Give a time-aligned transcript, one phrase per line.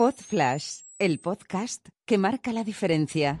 [0.00, 3.38] Pod Flash, el podcast que marca la diferencia.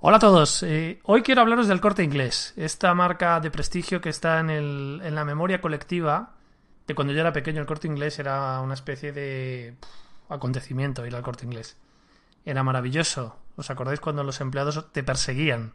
[0.00, 4.08] Hola a todos, eh, hoy quiero hablaros del corte inglés, esta marca de prestigio que
[4.08, 6.34] está en, la memoria colectiva
[6.88, 7.60] de cuando yo era pequeño.
[7.60, 9.76] El corte inglés era una especie de
[10.28, 11.76] acontecimiento ir al corte inglés.
[12.44, 13.36] Era maravilloso.
[13.54, 15.74] ¿Os acordáis cuando los empleados te perseguían?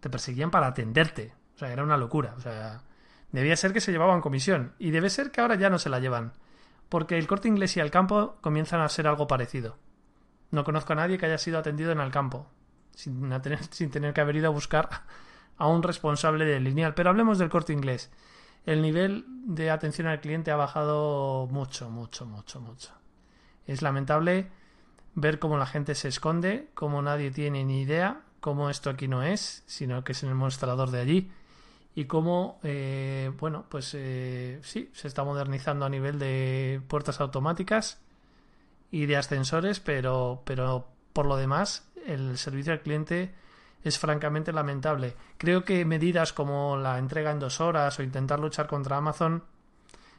[0.00, 1.32] Te perseguían para atenderte.
[1.54, 2.34] O sea, era una locura.
[2.36, 2.82] O sea,
[3.30, 4.74] debía ser que se llevaban comisión.
[4.78, 6.34] Y debe ser que ahora ya no se la llevan.
[6.92, 9.78] Porque el corte inglés y el campo comienzan a ser algo parecido.
[10.50, 12.50] No conozco a nadie que haya sido atendido en el campo.
[12.94, 14.90] Sin tener, sin tener que haber ido a buscar
[15.56, 16.92] a un responsable de lineal.
[16.92, 18.10] Pero hablemos del corte inglés.
[18.66, 22.92] El nivel de atención al cliente ha bajado mucho, mucho, mucho, mucho.
[23.66, 24.50] Es lamentable
[25.14, 29.22] ver cómo la gente se esconde, cómo nadie tiene ni idea, cómo esto aquí no
[29.22, 31.32] es, sino que es en el mostrador de allí,
[31.94, 38.00] y cómo, eh, bueno, pues eh, sí, se está modernizando a nivel de puertas automáticas
[38.90, 43.34] y de ascensores, pero, pero por lo demás, el servicio al cliente
[43.84, 45.16] es francamente lamentable.
[45.38, 49.44] Creo que medidas como la entrega en dos horas o intentar luchar contra Amazon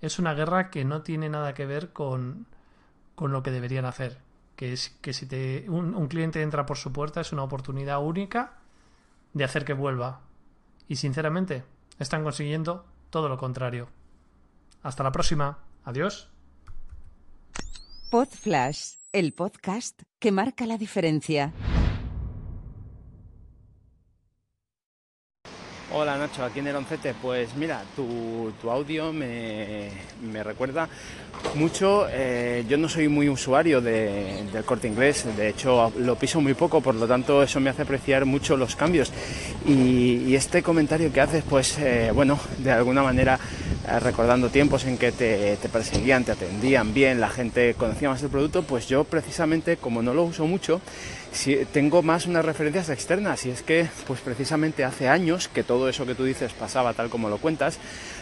[0.00, 2.46] es una guerra que no tiene nada que ver con,
[3.14, 4.18] con lo que deberían hacer
[4.56, 8.02] que es que si te, un, un, cliente entra por su puerta es una oportunidad
[8.02, 8.54] única
[9.32, 10.20] de hacer que vuelva.
[10.88, 11.64] Y sinceramente,
[11.98, 13.88] están consiguiendo todo lo contrario.
[14.82, 15.58] Hasta la próxima.
[15.84, 16.30] Adiós.
[18.10, 21.52] Pod Flash, el podcast que marca la diferencia.
[25.96, 27.14] Hola Nacho, aquí en el Oncete.
[27.22, 29.90] Pues mira, tu, tu audio me,
[30.22, 30.88] me, recuerda
[31.54, 32.08] mucho.
[32.10, 36.54] Eh, yo no soy muy usuario de, del corte inglés, de hecho lo piso muy
[36.54, 39.12] poco, por lo tanto eso me hace apreciar mucho los cambios.
[39.66, 43.38] Y, este comentario que haces, pues eh, bueno, de alguna manera
[43.88, 48.22] eh, recordando tiempos en que te, te perseguían, te atendían bien, la gente conocía más
[48.22, 50.82] el producto, pues yo precisamente como no lo uso mucho,
[51.32, 53.46] si, tengo más unas referencias externas.
[53.46, 57.08] Y es que pues precisamente hace años que todo eso que tú dices pasaba tal
[57.08, 57.78] como lo cuentas,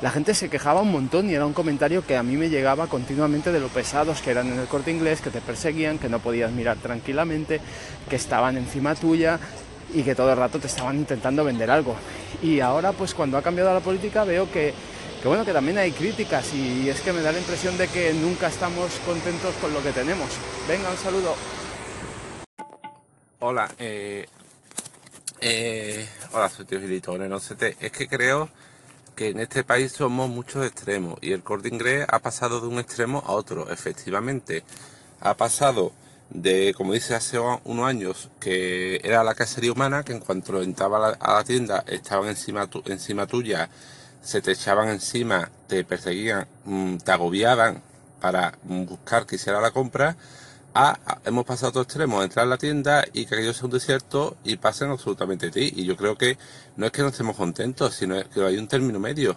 [0.00, 2.86] la gente se quejaba un montón y era un comentario que a mí me llegaba
[2.86, 6.18] continuamente de lo pesados que eran en el corte inglés, que te perseguían, que no
[6.18, 7.60] podías mirar tranquilamente,
[8.08, 9.38] que estaban encima tuya
[9.92, 11.94] y que todo el rato te estaban intentando vender algo.
[12.42, 14.74] Y ahora pues cuando ha cambiado la política veo que
[15.26, 18.46] bueno, que también hay críticas y es que me da la impresión de que nunca
[18.46, 20.28] estamos contentos con lo que tenemos.
[20.68, 21.34] Venga, un saludo.
[23.40, 24.26] Hola, eh,
[25.40, 28.48] eh, hola, soy Tío Gilito, no sé, es que creo
[29.14, 32.78] que en este país somos muchos extremos y el corte inglés ha pasado de un
[32.78, 34.62] extremo a otro, efectivamente.
[35.20, 35.92] Ha pasado
[36.30, 41.16] de, como dice hace unos años, que era la cacería humana, que en cuanto entraba
[41.18, 43.68] a la, tienda estaban encima, tu, encima tuya,
[44.22, 46.46] se te echaban encima, te perseguían,
[47.04, 47.82] te agobiaban
[48.20, 50.16] para buscar que hiciera la compra,
[50.74, 53.70] a, hemos pasado a otro extremo, entrar a la tienda y que aquello sea un
[53.70, 55.72] desierto y pasen absolutamente a ti.
[55.74, 56.36] Y yo creo que
[56.76, 59.36] no es que no estemos contentos, sino que hay un término medio.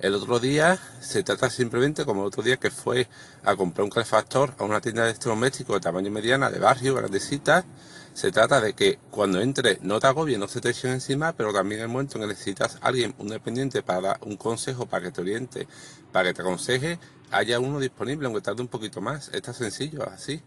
[0.00, 3.06] El otro día se trata simplemente como el otro día que fue
[3.44, 7.66] a comprar un calefactor a una tienda de electrodomésticos de tamaño mediana, de barrio, grandecita.
[8.14, 11.52] Se trata de que cuando entres no te agobies, no se te echen encima, pero
[11.52, 14.86] también en el momento en que necesitas a alguien, un dependiente para dar un consejo,
[14.86, 15.68] para que te oriente,
[16.12, 16.98] para que te aconseje,
[17.30, 19.28] haya uno disponible, aunque tarde un poquito más.
[19.34, 20.42] Está sencillo, así.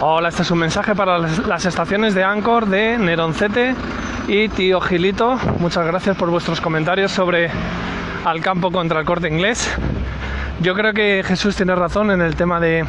[0.00, 3.74] Hola, este es un mensaje para las estaciones de Anchor de Neroncete
[4.28, 5.36] y Tío Gilito.
[5.58, 7.50] Muchas gracias por vuestros comentarios sobre
[8.24, 9.70] al campo contra el corte inglés.
[10.60, 12.84] Yo creo que Jesús tiene razón en el tema de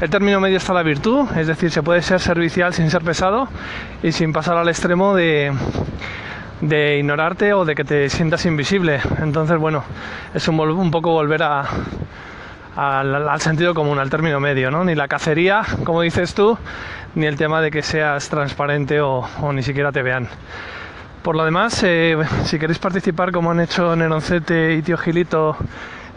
[0.00, 3.48] el término medio está la virtud, es decir, se puede ser servicial sin ser pesado
[4.02, 5.52] y sin pasar al extremo de,
[6.62, 9.00] de ignorarte o de que te sientas invisible.
[9.20, 9.84] Entonces, bueno,
[10.32, 11.64] es un, un poco volver a,
[12.76, 14.84] al, al, sentido común, al término medio, ¿no?
[14.84, 16.56] Ni la cacería, como dices tú,
[17.14, 20.28] ni el tema de que seas transparente o, o ni siquiera te vean.
[21.22, 25.54] Por lo demás, eh, si queréis participar como han hecho Neroncete y Tío Gilito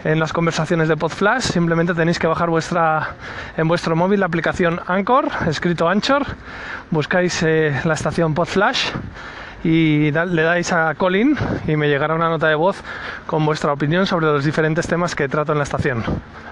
[0.06, 3.16] en las conversaciones de Podflash, simplemente tenéis que bajar vuestra,
[3.58, 6.26] en vuestro móvil la aplicación Anchor, escrito Anchor,
[6.90, 8.92] buscáis eh, la estación Podflash
[9.66, 11.36] y le dais a Colin
[11.68, 12.82] y me llegará una nota de voz
[13.26, 16.04] con vuestra opinión sobre los diferentes temas que trato en la estación.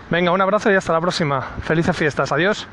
[0.09, 1.41] Venga, un abrazo y hasta la próxima.
[1.61, 2.67] Felices fiestas, adiós.